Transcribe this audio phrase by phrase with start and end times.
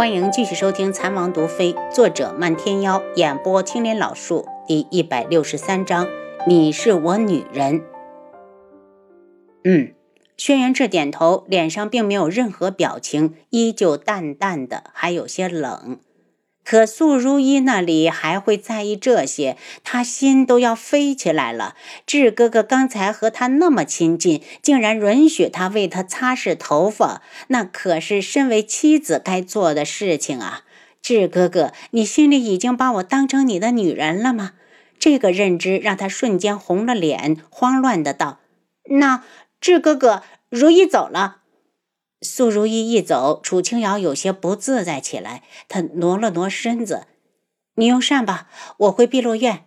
[0.00, 6.08] 欢迎继续收听《残王毒妃》，作者漫天妖，演播青莲老树，第一百六十三章。
[6.46, 7.82] 你是我女人。
[9.62, 9.92] 嗯，
[10.38, 15.98] 轩辕志点头，脸上并没有任何表情，依旧淡淡的，还有些冷。
[16.64, 19.56] 可素如意那里还会在意这些？
[19.82, 21.74] 他心都要飞起来了。
[22.06, 30.62] 智哥哥刚才和他那么亲近，竟然允许他为他擦拭头发，那可是身为妻子该做的事情啊！
[31.02, 34.52] 智哥哥，你心里已经把我当成你的女人了吗？
[34.98, 38.38] 这个认知让他瞬间红了脸，慌乱的道
[38.90, 39.24] ：“那
[39.60, 41.38] 智哥哥，如意走了。”
[42.22, 45.42] 苏如意一走，楚清瑶有些不自在起来。
[45.68, 47.06] 她挪了挪身子
[47.76, 49.64] ：“你用膳吧，我回碧落院。”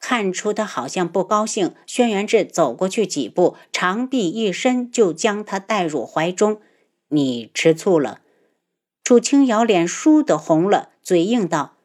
[0.00, 6.62] 看出他好像不高兴，轩辕志走过去几步，长臂一伸，就将他带入怀中。
[7.08, 8.20] “你吃醋了？”
[9.04, 11.76] 楚清瑶脸倏地红了，嘴硬道：“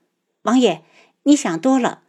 [0.44, 0.84] 王爷，
[1.24, 2.04] 你想多了。”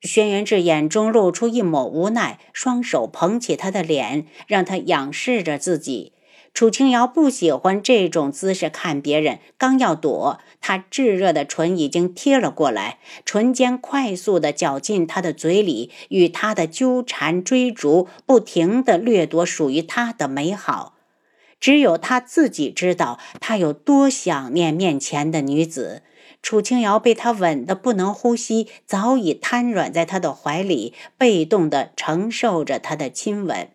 [0.00, 6.12] 轩辕志眼中露出一抹无奈，双手捧起他的脸，让他仰视着自己。
[6.52, 20.96] 楚清瑶不喜欢这种姿势看别人，刚要躲，她炙热的唇已经贴了过来，唇尖快速的绞进他的嘴里，与他的纠缠追逐，不停的掠夺属于他的美好。
[21.58, 26.02] 只有他自己知道，他有多想念面前的女子。
[26.42, 33.68] 楚清瑶被他吻得不能呼吸，早已瘫软在他的怀里，被动地承受着他的亲吻。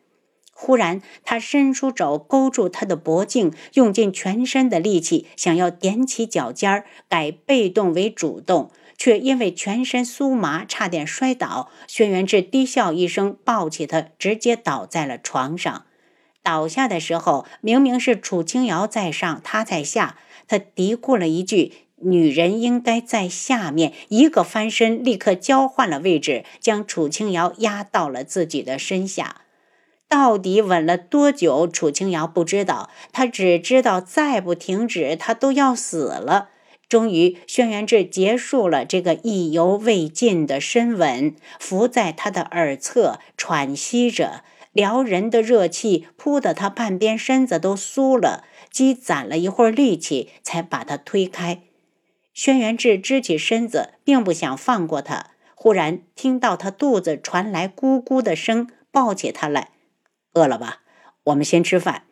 [0.57, 11.69] 忽然，他伸出手勾住她的脖颈，用尽全身的力气想要踮起脚尖儿，改被动为主动，却因为全身酥麻，差点摔倒。
[11.87, 15.85] 轩辕志低笑一声，抱起他，直接倒在了床上。
[16.41, 20.17] 倒下的时候，明明是楚清瑶在上，他在下。
[20.47, 29.41] 他嘀咕了一句：“女人应该在下面。”一个翻身，立刻交换了位置，将楚清瑶压到了自己的身下。
[30.15, 31.67] 到底吻了多久？
[31.67, 36.51] 楚清瑶不知道，他只知道再不停止，他都要死了。
[36.87, 51.59] 终于，轩辕志结束了这个意犹未尽的深吻，伏在他的耳侧喘息着，撩人的热气扑得他半边身子都酥了，积攒了一会儿力气，才把他推开。
[52.33, 55.31] 轩辕志支起身子，并不想放过他。
[55.53, 59.71] 忽然听到他肚子传来咕咕的声，抱起他来。
[60.35, 60.81] 饿了吧？
[61.25, 62.03] 我们先吃饭。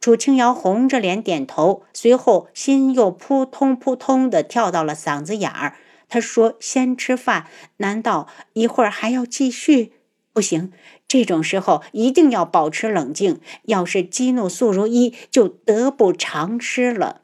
[0.00, 5.76] 楚清瑶红着脸点头，随后心又扑通扑通的跳到了嗓子眼儿。
[6.08, 7.46] 他说：“先吃饭，
[7.78, 9.92] 难道一会儿还要继续？
[10.32, 10.72] 不行，
[11.06, 13.40] 这种时候一定要保持冷静。
[13.64, 17.20] 要是激怒素如一，就得不偿失了。”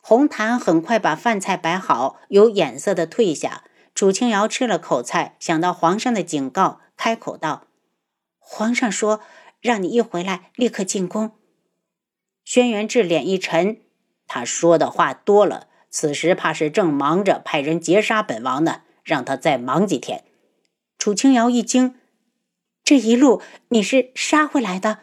[0.00, 3.64] 红檀很快把饭菜摆好，有眼色的退下。
[3.94, 7.67] 楚清瑶吃了口菜，想到皇上的警告，开口道。
[8.50, 9.20] 皇上说
[9.60, 11.32] ：“让你一回来立刻进宫。”
[12.44, 13.82] 轩辕志脸一沉，
[14.26, 20.24] 他说的话多了，此时怕是正忙着派人劫杀本王呢，让他再忙几天。
[20.96, 21.96] 楚清瑶一惊
[22.82, 25.00] ：“这一路你是杀回来的？”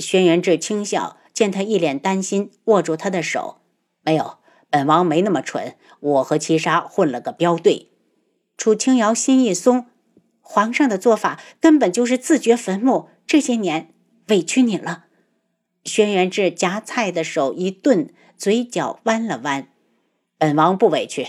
[0.00, 3.60] 轩辕志轻笑，见他一脸担心，握住他的手
[4.00, 4.38] ：“没有，
[4.70, 7.90] 本王没那么蠢，我和七杀混了个镖队。”
[8.56, 9.86] 楚清瑶心一松。
[10.52, 13.94] 皇上的做法根本就是自掘坟墓，这些年
[14.30, 15.04] 委屈你了。
[15.84, 19.68] 轩辕志夹菜的手一顿，嘴角弯了弯。
[20.38, 21.24] 本王不委屈，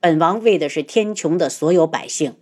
[0.00, 2.36] 本王为的是天穹的所有百姓。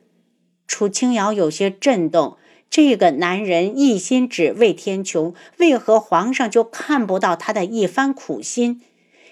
[0.68, 2.36] 楚清瑶有些震动，
[2.70, 8.82] 这个男人一心只为天穹，为何皇上就看不到他的一番苦心？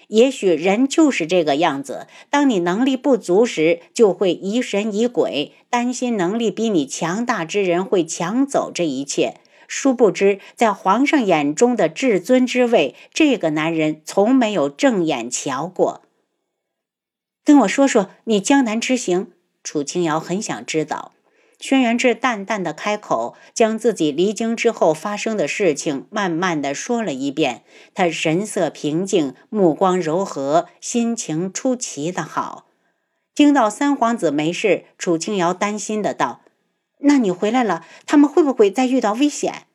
[0.09, 9.35] 也许人就是这个样子，当你能力不足时，就会疑神疑鬼，担心能力比你强大之人会抢走这一切。
[9.67, 16.01] 殊不知，在皇上眼中的至尊之位，这个男人从没有正眼瞧过。
[17.45, 19.31] 跟我说说你江南之行，
[19.63, 21.11] 楚清瑶很想知道。
[21.59, 27.63] 轩辕志淡淡的开口，将自己离京之后发生的事情慢慢的说了一遍。
[27.93, 32.67] 他神色平静，目光柔和，心情出奇的好。
[33.35, 36.41] 听到三皇子没事，楚清瑶担心的道
[36.99, 39.67] ：“那你回来了，他们会不会再遇到危险？”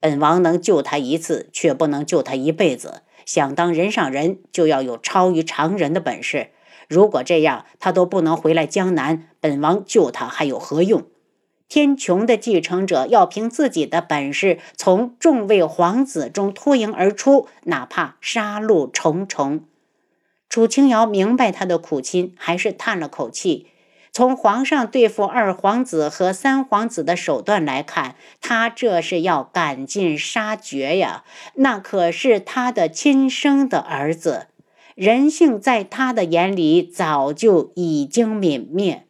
[0.00, 3.02] 本王能救他一次，却不能救他一辈子。
[3.24, 6.50] 想当人上人，就要有超于常人的本事。
[6.88, 11.04] 如果这样，他都不能回来江南，本王救他还有何用？
[11.68, 19.64] 天穹的继承者要凭自己的本事，从众位皇子中脱颖而出，哪怕杀戮重重。
[20.48, 23.66] 楚清瑶明白他的苦心，还是叹了口气。
[24.12, 31.24] 从皇上对付二皇子和三皇子的手段来看，他这是要赶尽杀绝呀！
[31.54, 34.46] 那可是他的亲生的儿子，
[34.94, 39.06] 人性在他的眼里早就已经泯灭。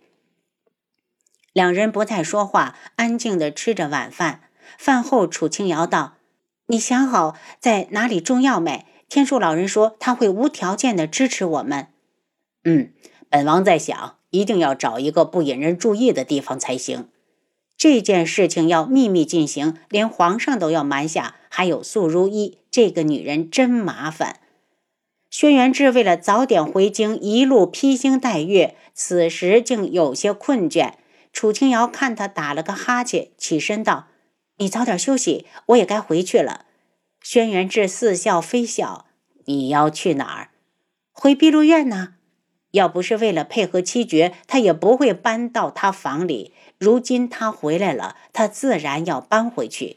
[1.53, 4.43] 两人不再说话，安静的吃着晚饭。
[4.79, 6.15] 饭后，楚清瑶道
[6.67, 8.87] ：“你想好在哪里种药没？
[9.09, 11.89] 天树老人说他会无条件的支持我们。
[12.65, 12.93] ”“嗯，
[13.29, 17.09] 本王在想。”一定要找一个不引人注意的地方才行。
[17.77, 21.37] 这件事情要秘密进行，连皇上都要瞒下。
[21.49, 24.41] 还有素如意这个女人真麻烦。
[25.37, 30.93] 轩辕志为了早点回京，一路披星戴月，此时竟有些困倦。
[31.33, 34.07] 楚清瑶看他打了个哈欠，起身道
[34.59, 36.67] ：“你早点休息，我也该回去了。”
[37.21, 39.07] 轩辕志似笑非笑
[39.47, 40.51] ：“你要去哪儿？
[41.11, 42.15] 回碧露院呢？”
[42.71, 46.53] 要不是为了配合七绝，他也不会搬到他房里。
[46.79, 49.97] 如今他回来了，他自然要搬回去。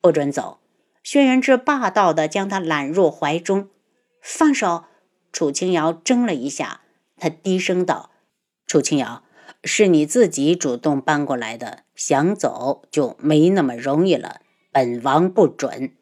[0.00, 0.58] 不准走！
[1.04, 3.68] 轩辕志霸道地将他揽入怀中。
[4.26, 4.84] 放手！
[5.32, 6.80] 楚清瑶怔了一下，
[7.18, 8.10] 他低声道
[8.66, 9.22] ：“楚清瑶，
[9.62, 14.40] 是你自己主动搬过来的，想走就没那么容易了。
[14.72, 15.92] 本王不准。”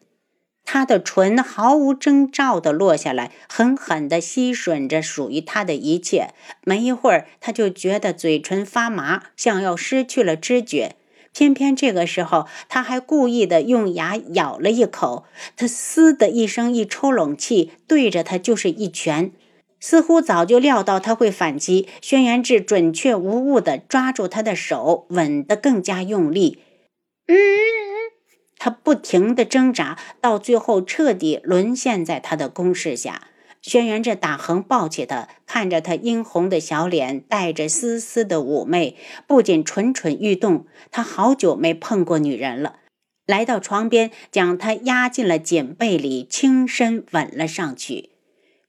[0.64, 6.28] 他的唇毫无征兆地落下来，狠狠地吸吮着属于他的一切。
[6.62, 10.94] 没一会儿，他就觉得嘴唇发麻，像要失去了知觉。
[11.32, 15.25] 偏偏这个时候，他还故意的用牙咬了一口。
[15.56, 19.32] 他“嘶”的一声，一抽冷气，对着他就是一拳。
[19.81, 26.58] 似乎早就料到他会反击，轩辕志准确无误的抓住他的手，吻得更加用力。
[27.26, 27.37] 嗯。
[28.58, 33.29] 他不停的挣扎，到最后彻底沦陷在他的攻势下。
[33.62, 38.97] 轩辕志打横抱起他，看着他殷红的小脸，带着丝丝的妩媚，
[39.29, 40.67] 不仅蠢蠢欲动。
[40.91, 42.81] 他好久没碰过女人了，
[43.25, 48.11] 来到床边，将她压进了锦被里，轻身吻了上去。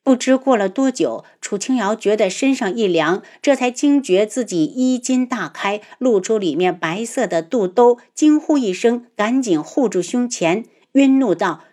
[0.04, 11.64] 不知过了多久，楚清瑶觉得身上一凉，这才惊觉自己衣襟大开，露出里面白色的肚兜，惊呼一声，赶紧护住胸前，晕怒道：“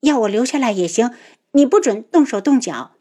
[0.00, 1.10] 要我留下来也行，
[1.52, 2.92] 你不准动手动脚。”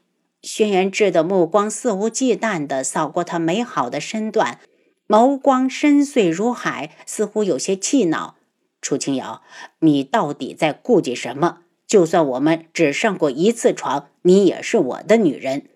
[0.41, 4.59] 轩辕志的目光肆无忌惮地扫过她美好的身段，
[5.07, 8.35] 眸光深邃如海，似乎有些气恼。
[8.79, 9.41] 楚清瑶，
[9.79, 11.61] 你到底在顾忌什么？
[11.87, 15.67] 就算我们只上过一次床，你也是我的女人。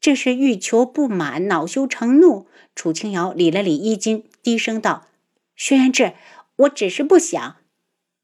[0.00, 2.48] 这是欲求不满，恼羞成怒。
[2.74, 5.06] 楚清瑶理了理衣襟，低声道
[5.54, 6.14] ：“轩辕志，
[6.56, 7.56] 我只是不想。”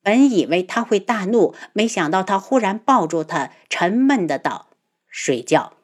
[0.09, 4.71] 本以为他会大怒，没想到他忽然抱住他，沉闷的道
[5.07, 5.75] ：“睡觉。”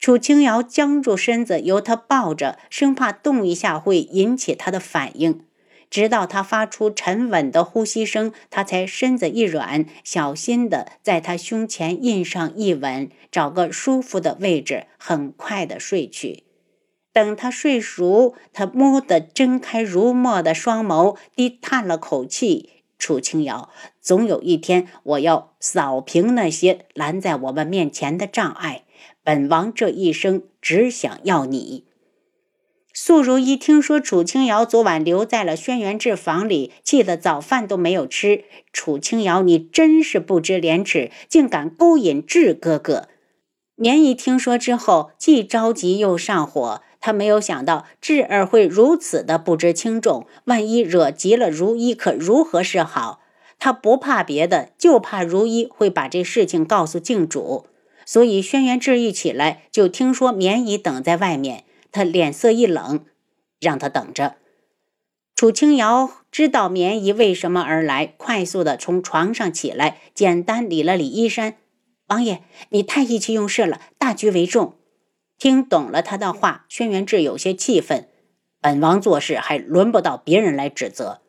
[0.00, 5.44] 楚清瑶僵住身子，由他抱着，生怕动一下会引起他的反应。
[5.90, 16.44] 直到他发出沉稳的呼吸声，他才身子一软，小心的在他胸前印上一吻，找个舒服的位置，很快的睡去。
[17.12, 22.70] 等他睡熟，他蓦地睁开如墨的双眸，低叹了口气
[23.00, 23.70] ：“楚清瑶，
[24.00, 28.84] 总有一天，我要扫平那些拦在我们面前的障碍。
[29.24, 31.84] 本王这一生只想要你。”
[32.92, 38.44] 素如一听说楚清瑶昨晚留在了轩辕志房里，气得早饭都没有吃。
[38.72, 43.08] 楚清瑶，你真是不知廉耻，竟敢勾引志哥哥！
[43.76, 46.82] 绵一听说之后，既着急又上火。
[47.00, 53.20] 他没有想到智儿会如此的不知轻重，万一惹急了如一，可如何是好？
[53.58, 57.66] 他不怕别的，就怕如一会把这事情告诉静主。
[58.06, 61.64] 所以轩辕志一起来，就听说绵姨等在外面。
[61.92, 63.04] 他脸色一冷，
[63.60, 64.36] 让他等着。
[65.34, 71.56] 楚清瑶知道绵姨为什么而来，快速的从床上起来，简单理了理衣衫。
[72.08, 74.74] 王爷，你太意气用事了，大局为重。
[75.40, 78.06] 听懂了他的话，轩辕志有些气愤。
[78.60, 81.22] 本王做事还轮不到别人来指责。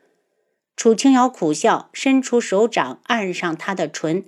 [0.75, 4.25] 楚清瑶苦笑，伸出手掌按上他的唇。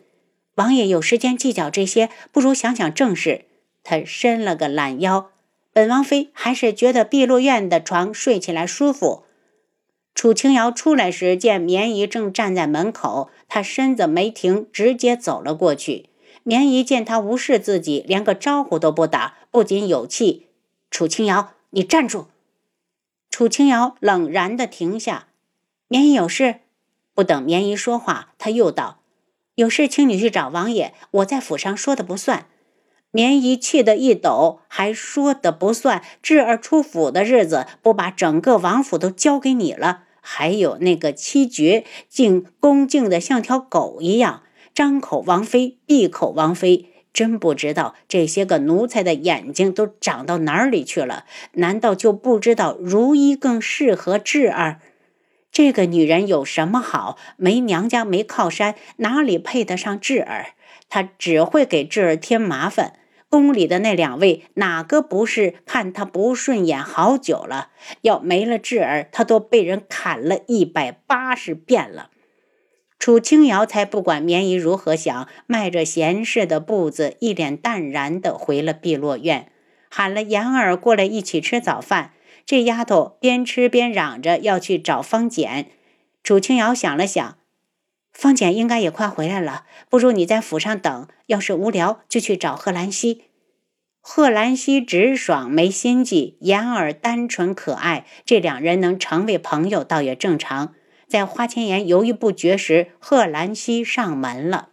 [0.55, 3.43] 王爷有时间计较这些，不如想想正事。
[3.83, 5.31] 他伸了个懒腰。
[5.73, 9.25] 本王妃还是觉得碧落院的床睡起来舒服。
[10.15, 16.05] 楚清瑶出来时，见绵姨正站在门口，她身子没停，直接走了过去。
[16.43, 20.47] 绵姨见他无视自己，连个招呼都不打，不仅有气
[20.91, 22.27] ：“楚清瑶，你站住！”
[23.31, 25.27] 楚清瑶冷然的停下。
[25.87, 26.57] 绵姨有事？
[27.13, 28.99] 不等绵姨说话，他又道
[29.55, 32.47] ：“有事请你去找王爷，我在府上说的不算。
[33.11, 36.03] 绵姨气得一抖，还说的不算。
[36.23, 40.05] 智儿出府的日子，不把整个王府都交给你了？
[40.19, 44.41] 还有那个七绝，竟恭敬的像条狗一样，
[44.73, 46.89] 张口王妃，闭口王妃。
[47.13, 51.25] 真不知道这些个奴才的眼睛都长到哪里去了？
[51.51, 54.79] 难道就不知道如一更适合智儿？
[55.51, 57.15] 这个女人有什么好？
[57.37, 60.55] 没娘家，没靠山，哪里配得上智儿？
[60.89, 62.93] 她只会给智儿添麻烦。
[63.29, 67.69] 宫里的那两位，哪个不是看她不顺眼好久了？
[68.01, 72.09] 要没了智儿，她都被人砍了一百八十遍了。
[73.03, 79.51] 楚清瑶才不管绵姨如何想，迈着闲适的步子，一脸淡然地回了碧落院，
[79.89, 82.13] 喊了妍儿过来一起吃早饭。
[82.45, 85.67] 这丫头边吃边嚷着要去找方简。
[86.23, 87.37] 楚清瑶想了想。
[88.13, 91.07] 方简应该也快回来了，不如你在府上等。
[91.25, 93.23] 要是无聊，就去找贺兰溪。
[93.99, 100.75] 贺兰溪直爽，没心计；妍儿单纯可爱，这两人能成为朋友，倒也正常。
[101.13, 104.69] 在花千颜犹豫不决时，贺兰溪上门了。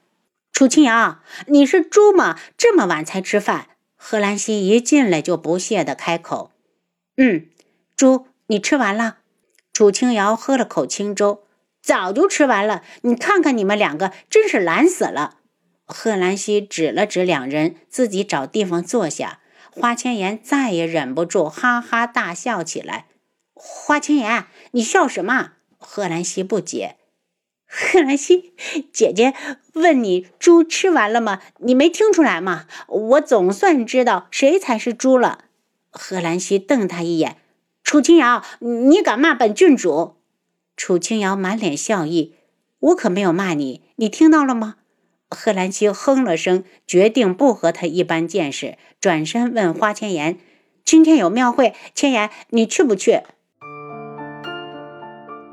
[0.55, 2.39] 楚清瑶，你是猪吗？
[2.57, 3.67] 这么晚才吃饭？
[3.95, 6.53] 贺兰溪一进来就不屑的开口
[7.19, 7.51] ：“嗯，
[7.95, 9.19] 猪，你吃完了？”
[9.75, 11.43] 楚清瑶喝了口清粥。
[11.83, 15.41] 早就吃完了，你看看你们两个，真是懒死了。
[15.85, 19.41] 贺兰溪指了指两人，自己找地方坐下。
[19.71, 23.09] 花千颜再也忍不住，哈哈大笑起来。
[23.53, 25.53] 花千颜，你笑什么？
[25.81, 26.97] 贺兰溪不解。
[27.67, 28.53] 贺兰溪
[28.93, 29.35] 姐姐
[29.73, 31.41] 问你，猪吃完了吗？
[31.59, 32.67] 你没听出来吗？
[32.89, 35.47] 我总算知道谁才是猪了。
[35.91, 37.39] 贺兰溪瞪他一眼。
[37.83, 40.17] 楚清瑶，你敢骂本郡主？
[40.77, 42.35] 楚清瑶满脸笑意，
[42.81, 44.77] 我可没有骂你，你听到了吗？
[45.29, 50.39] 贺兰溪哼了声，决定不和他一般见识，转身问花千颜
[50.85, 53.21] ：“今天有庙会，千颜，你去不去？”